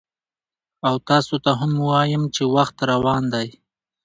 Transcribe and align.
او 0.87 0.95
تاسو 1.09 1.35
ته 1.43 1.51
هم 1.59 1.73
وایم 1.89 2.23
چې 2.35 2.43
وخت 2.55 2.77
روان 2.91 3.23
دی، 3.33 3.47